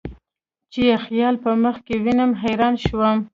چې 0.71 0.79
یې 0.87 0.95
خال 1.03 1.35
په 1.43 1.51
مخ 1.63 1.75
کې 1.85 1.95
وینم، 2.03 2.31
حیران 2.41 2.75
شوم. 2.85 3.17